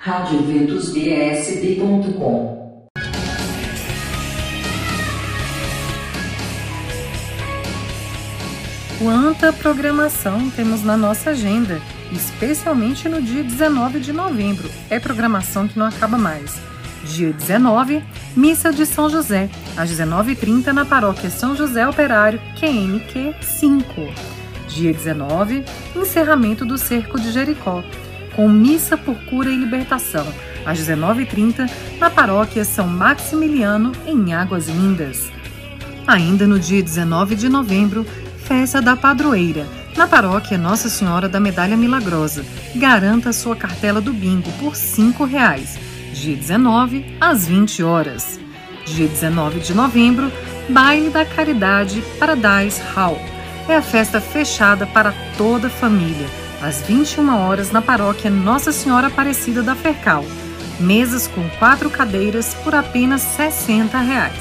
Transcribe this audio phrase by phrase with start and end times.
[0.00, 2.78] radioventusbsb.com
[8.96, 11.82] Quanta programação temos na nossa agenda,
[12.12, 14.70] especialmente no dia 19 de novembro.
[14.88, 16.60] É programação que não acaba mais.
[17.02, 18.00] Dia 19,
[18.36, 23.84] Missa de São José, às 19h30 na Paróquia São José Operário, QNQ 5.
[24.68, 25.64] Dia 19,
[25.96, 27.82] encerramento do Cerco de Jericó,
[28.38, 30.24] com missa por cura e libertação,
[30.64, 31.68] às 19h30,
[31.98, 35.28] na paróquia São Maximiliano, em Águas Lindas.
[36.06, 38.06] Ainda no dia 19 de novembro,
[38.44, 39.66] festa da padroeira,
[39.96, 42.46] na paróquia Nossa Senhora da Medalha Milagrosa.
[42.76, 45.76] Garanta sua cartela do bingo por R$ 5,00.
[46.12, 48.38] Dia 19, às 20 horas.
[48.86, 50.30] Dia 19 de novembro,
[50.68, 53.20] Baile da Caridade Paradise Hall.
[53.68, 59.08] É a festa fechada para toda a família às 21 horas na paróquia Nossa Senhora
[59.08, 60.24] Aparecida da Fercal.
[60.80, 64.40] Mesas com quatro cadeiras por apenas 60 reais.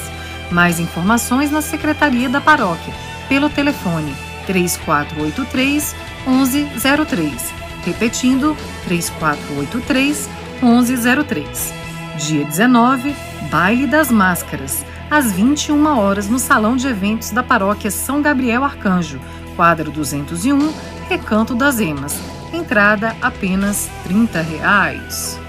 [0.52, 2.94] Mais informações na secretaria da paróquia,
[3.28, 4.14] pelo telefone
[4.46, 7.54] 3483 1103.
[7.86, 10.30] Repetindo, 3483
[10.62, 11.74] 1103.
[12.18, 13.16] Dia 19,
[13.52, 19.20] Baile das Máscaras, às 21 horas no Salão de Eventos da Paróquia São Gabriel Arcanjo,
[19.56, 20.74] quadro 201,
[21.10, 22.14] Recanto das Emas.
[22.52, 25.40] Entrada apenas 30 reais.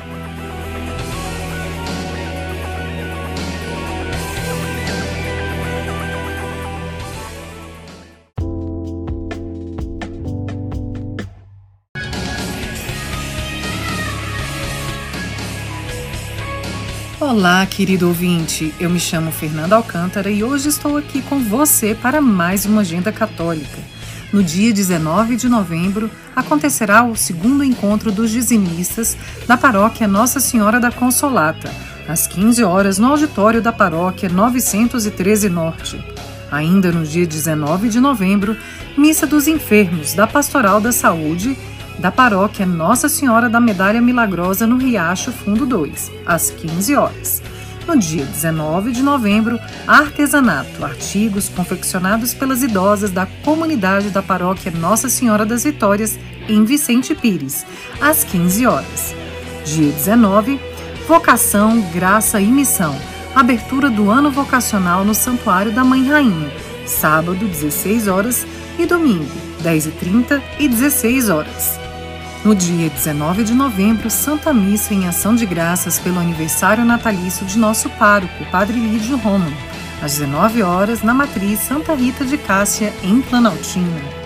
[17.20, 18.72] Olá, querido ouvinte.
[18.78, 23.10] Eu me chamo Fernanda Alcântara e hoje estou aqui com você para mais uma Agenda
[23.10, 23.97] Católica.
[24.32, 30.78] No dia 19 de novembro, acontecerá o segundo encontro dos dizimistas da paróquia Nossa Senhora
[30.78, 31.72] da Consolata,
[32.06, 36.04] às 15 horas no auditório da paróquia 913 Norte.
[36.50, 38.56] Ainda no dia 19 de novembro,
[38.96, 41.56] Missa dos Enfermos da Pastoral da Saúde
[41.98, 47.42] da paróquia Nossa Senhora da Medalha Milagrosa no Riacho Fundo 2, às 15 horas.
[47.88, 55.08] No dia 19 de novembro, artesanato, artigos confeccionados pelas idosas da comunidade da paróquia Nossa
[55.08, 57.64] Senhora das Vitórias, em Vicente Pires,
[57.98, 59.14] às 15 horas.
[59.64, 60.60] Dia 19,
[61.08, 62.94] vocação, graça e missão.
[63.34, 66.52] Abertura do ano vocacional no Santuário da Mãe Rainha,
[66.84, 68.46] sábado, 16 horas
[68.78, 69.32] e domingo,
[69.62, 71.87] 10h30 e 16 horas.
[72.44, 77.58] No dia 19 de novembro, Santa Missa em ação de graças pelo aniversário natalício de
[77.58, 79.52] nosso pároco, Padre Lídio Roman,
[80.00, 84.17] às 19 horas, na matriz Santa Rita de Cássia, em Planaltina.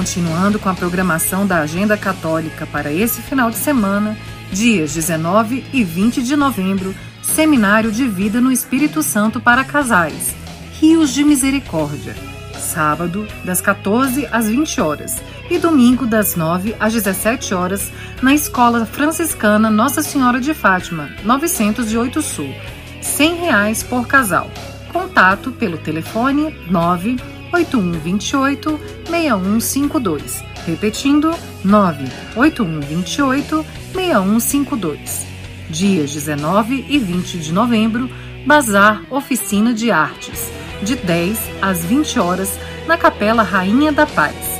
[0.00, 4.16] Continuando com a programação da Agenda Católica para esse final de semana,
[4.50, 10.34] dias 19 e 20 de novembro, Seminário de Vida no Espírito Santo para Casais,
[10.80, 12.16] Rios de Misericórdia.
[12.58, 18.86] Sábado, das 14 às 20 horas e domingo, das 9 às 17 horas, na Escola
[18.86, 22.54] Franciscana Nossa Senhora de Fátima, 908 Sul.
[23.02, 24.50] 100 reais por casal.
[24.94, 27.18] Contato pelo telefone 9
[27.52, 30.42] 8128 6152.
[30.66, 31.34] Repetindo,
[31.64, 35.26] 98128 6152.
[35.68, 38.08] Dias 19 e 20 de novembro,
[38.46, 40.50] Bazar Oficina de Artes,
[40.82, 44.58] de 10 às 20 horas, na Capela Rainha da Paz.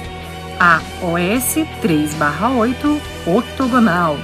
[0.58, 4.18] A OS 3/8 Octogonal.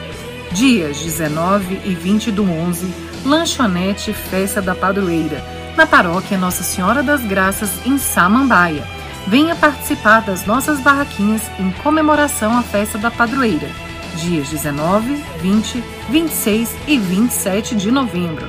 [0.53, 2.87] Dias 19 e 20 do 11,
[3.25, 8.96] Lanchonete Festa da Padroeira na paróquia Nossa Senhora das Graças, em Samambaia.
[9.27, 13.69] Venha participar das nossas barraquinhas em comemoração à festa da padroeira,
[14.15, 18.49] dias 19, 20, 26 e 27 de novembro.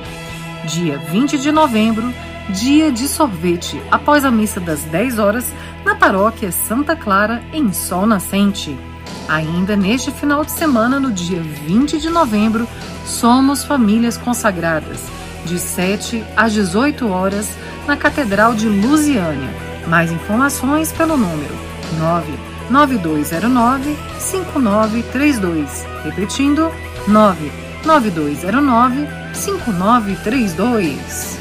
[0.64, 2.14] Dia 20 de novembro,
[2.50, 5.52] dia de sorvete, após a missa das 10 horas,
[5.84, 8.78] na paróquia Santa Clara, em Sol Nascente.
[9.28, 12.68] Ainda neste final de semana, no dia 20 de novembro,
[13.04, 15.02] somos famílias consagradas
[15.44, 17.48] de 7 às 18 horas,
[17.86, 19.67] na Catedral de Lusiânia.
[19.88, 21.56] Mais informações pelo número
[21.98, 25.86] 99209 5932.
[26.04, 26.70] Repetindo,
[27.08, 31.38] 99209 5932.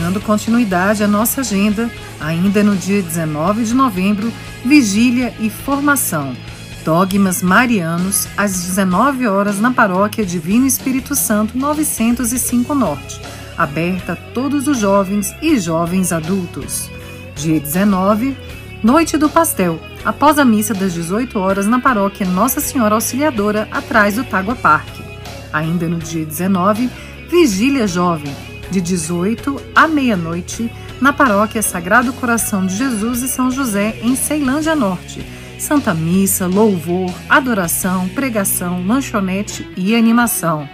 [0.00, 1.90] Dando continuidade à nossa agenda,
[2.20, 4.32] ainda no dia 19 de novembro,
[4.64, 6.36] vigília e formação.
[6.84, 13.20] Dogmas Marianos, às 19 horas na Paróquia Divino Espírito Santo 905 Norte,
[13.58, 16.88] aberta a todos os jovens e jovens adultos.
[17.34, 18.36] Dia 19,
[18.84, 24.14] Noite do Pastel, após a missa das 18 horas na Paróquia Nossa Senhora Auxiliadora, atrás
[24.14, 25.02] do Tágua Parque.
[25.52, 26.88] Ainda no dia 19,
[27.28, 28.32] Vigília Jovem,
[28.70, 30.70] de 18 à meia-noite,
[31.00, 35.24] na Paróquia Sagrado Coração de Jesus e São José, em Ceilândia Norte.
[35.58, 40.68] Santa Missa, louvor, adoração, pregação, lanchonete e animação.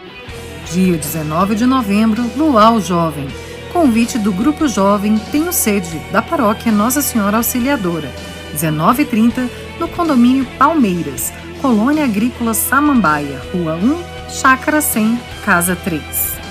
[0.72, 3.28] Dia 19 de novembro, Luau Jovem.
[3.72, 8.10] Convite do Grupo Jovem Tenho Sede, da Paróquia Nossa Senhora Auxiliadora.
[8.54, 9.48] 19h30,
[9.78, 16.41] no condomínio Palmeiras, Colônia Agrícola Samambaia, Rua 1, Chácara 100, Casa 3.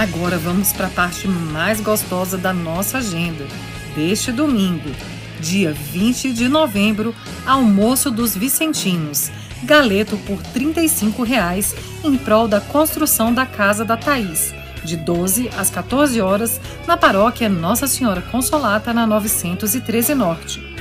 [0.00, 3.46] Agora vamos para a parte mais gostosa da nossa agenda.
[3.94, 4.88] Deste domingo,
[5.38, 7.14] dia 20 de novembro,
[7.44, 9.30] almoço dos Vicentinos.
[9.62, 15.68] Galeto por 35 reais, em prol da construção da Casa da Thaís, de 12 às
[15.68, 20.76] 14 horas, na paróquia Nossa Senhora Consolata, na 913 Norte.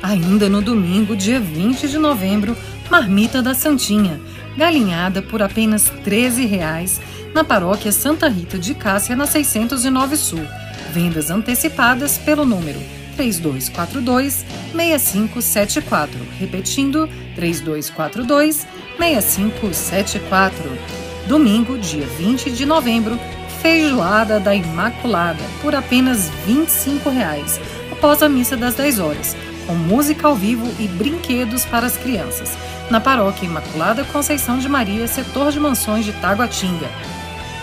[0.00, 2.56] Ainda no domingo, dia 20 de novembro,
[2.88, 4.20] Marmita da Santinha,
[4.56, 7.00] galinhada por apenas 13 reais,
[7.34, 10.46] na paróquia Santa Rita de Cássia, na 609 Sul.
[10.92, 12.80] Vendas antecipadas pelo número
[13.16, 14.44] 3242
[14.74, 16.18] 6574.
[16.38, 18.66] Repetindo, 3242
[18.98, 20.78] 6574.
[21.26, 23.18] Domingo, dia 20 de novembro,
[23.62, 27.60] feijoada da Imaculada por apenas 25 reais,
[27.92, 29.36] após a missa das 10 horas,
[29.66, 32.56] com música ao vivo e brinquedos para as crianças,
[32.90, 36.88] na paróquia Imaculada Conceição de Maria, setor de mansões de Taguatinga.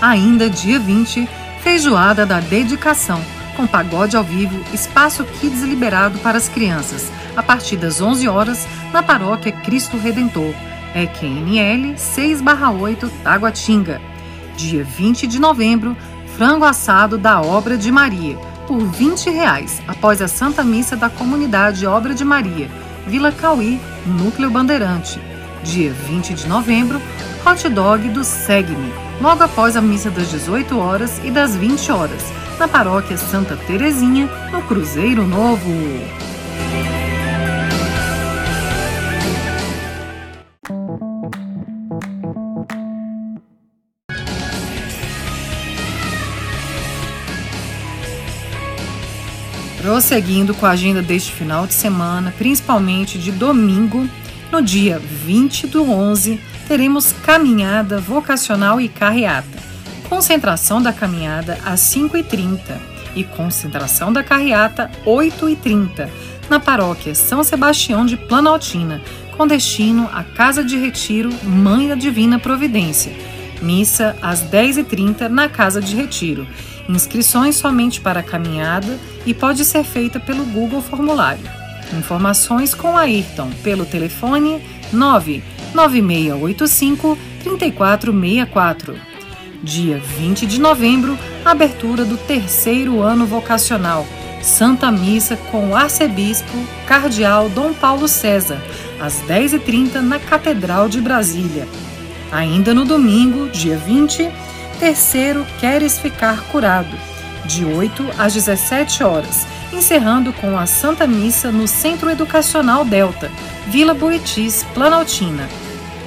[0.02, 1.28] Ainda dia 20,
[1.62, 3.20] feijoada da dedicação,
[3.56, 8.68] com pagode ao vivo, espaço Kids liberado para as crianças, a partir das 11 horas,
[8.94, 10.54] na paróquia Cristo Redentor,
[10.94, 14.00] EQNL 6/8 Taguatinga.
[14.56, 15.98] Dia 20 de novembro,
[16.38, 21.88] frango assado da Obra de Maria, por 20 reais, após a Santa Missa da Comunidade
[21.88, 22.70] Obra de Maria,
[23.08, 25.20] Vila Cauí, Núcleo Bandeirante.
[25.64, 27.02] Dia 20 de novembro,
[27.44, 32.24] hot dog do Segue-me, logo após a missa das 18 horas e das 20 horas,
[32.60, 35.72] na paróquia Santa Terezinha, no Cruzeiro Novo.
[49.82, 54.08] Prosseguindo com a agenda deste final de semana, principalmente de domingo,
[54.52, 59.58] no dia 20 do 11, teremos caminhada vocacional e carreata.
[60.10, 62.60] Concentração da caminhada às 5h30
[63.16, 66.10] e concentração da carreata 8h30
[66.50, 69.02] na paróquia São Sebastião de Planaltina,
[69.36, 73.14] com destino à Casa de Retiro Mãe da Divina Providência.
[73.62, 76.48] Missa às 10h30 na Casa de Retiro.
[76.88, 81.44] Inscrições somente para caminhada e pode ser feita pelo Google Formulário.
[81.98, 88.96] Informações com Ayrton pelo telefone 9 9685 3464.
[89.64, 94.06] Dia 20 de novembro, abertura do terceiro ano vocacional.
[94.42, 98.62] Santa Missa com o arcebispo cardeal Dom Paulo César,
[99.00, 101.68] às 10h30 na Catedral de Brasília.
[102.32, 104.30] Ainda no domingo, dia 20,
[104.80, 106.96] terceiro Queres Ficar Curado,
[107.46, 113.32] de 8 às 17 horas, encerrando com a Santa Missa no Centro Educacional Delta,
[113.68, 115.48] Vila Buritis, Planaltina.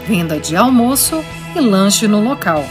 [0.07, 1.25] Venda de almoço
[1.55, 2.65] e lanche no local.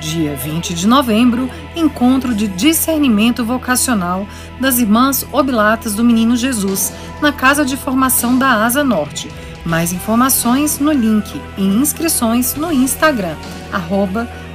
[0.00, 4.26] Dia 20 de novembro, encontro de discernimento vocacional
[4.58, 9.30] das Irmãs Oblatas do Menino Jesus, na Casa de Formação da Asa Norte.
[9.64, 13.36] Mais informações no link e inscrições no Instagram,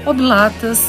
[0.05, 0.85] oblatasmj.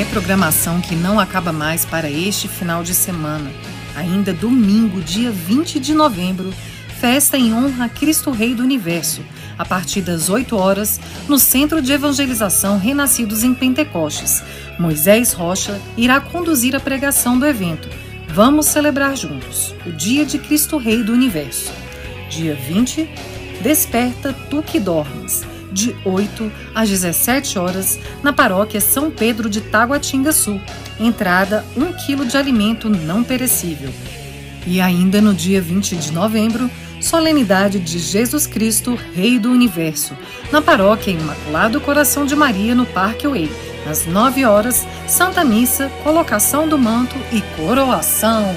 [0.00, 3.52] É programação que não acaba mais para este final de semana.
[3.94, 6.54] Ainda domingo, dia 20 de novembro,
[6.98, 9.22] festa em honra a Cristo Rei do Universo,
[9.58, 14.42] a partir das 8 horas, no Centro de Evangelização Renascidos em Pentecostes.
[14.78, 17.86] Moisés Rocha irá conduzir a pregação do evento.
[18.28, 21.70] Vamos celebrar juntos o dia de Cristo Rei do Universo.
[22.30, 23.06] Dia 20,
[23.60, 30.32] Desperta Tu que Dormes, de 8 às 17 horas, na paróquia São Pedro de Taguatinga
[30.32, 30.60] Sul.
[30.98, 33.90] Entrada 1 kg de alimento não perecível.
[34.66, 40.14] E ainda no dia 20 de novembro, solenidade de Jesus Cristo, Rei do Universo,
[40.52, 43.50] na paróquia Imaculado Coração de Maria, no Parque Way
[43.88, 48.54] às 9 horas, Santa Missa, colocação do manto e coroação.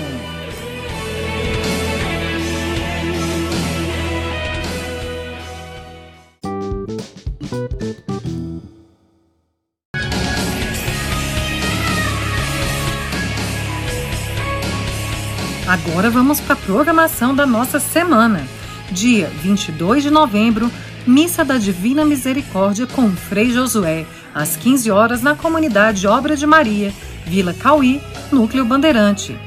[15.94, 18.48] Agora vamos para a programação da nossa semana.
[18.90, 20.72] Dia 22 de novembro,
[21.06, 26.92] Missa da Divina Misericórdia com Frei Josué, às 15 horas, na comunidade Obra de Maria,
[27.28, 29.38] Vila Cauí, Núcleo Bandeirante.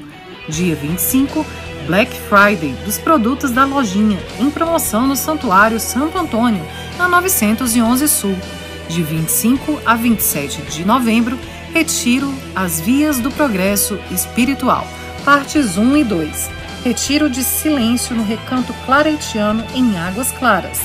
[0.49, 1.45] Dia 25,
[1.85, 6.65] Black Friday, dos produtos da lojinha, em promoção no Santuário Santo Antônio,
[6.97, 8.35] na 911 Sul.
[8.89, 11.37] De 25 a 27 de novembro,
[11.71, 14.87] Retiro As Vias do Progresso Espiritual,
[15.23, 16.62] partes 1 e 2.
[16.83, 20.81] Retiro de silêncio no Recanto Claretiano, em Águas Claras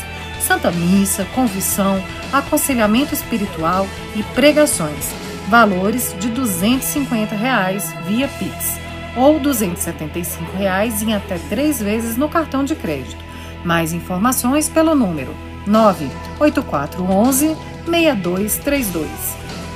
[0.49, 2.02] Santa Missa, confissão,
[2.33, 3.87] aconselhamento espiritual
[4.17, 5.12] e pregações.
[5.49, 8.78] Valores de 250 reais via Pix
[9.14, 13.23] ou 275 reais em até três vezes no cartão de crédito.
[13.64, 15.35] Mais informações pelo número
[15.67, 19.09] 98411 6232.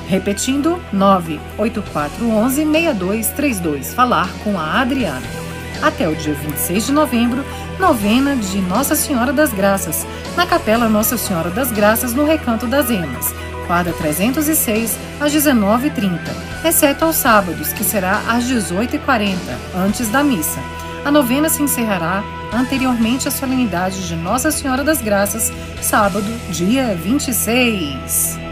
[0.08, 3.92] Repetindo, 98411 6232.
[3.92, 5.41] Falar com a Adriana.
[5.82, 7.44] Até o dia 26 de novembro,
[7.78, 12.88] novena de Nossa Senhora das Graças, na Capela Nossa Senhora das Graças, no Recanto das
[12.88, 13.34] Emas,
[13.66, 16.20] quadra 306, às 19h30,
[16.64, 19.36] exceto aos sábados, que será às 18h40,
[19.74, 20.60] antes da missa.
[21.04, 22.22] A novena se encerrará
[22.52, 28.51] anteriormente à solenidade de Nossa Senhora das Graças, sábado, dia 26.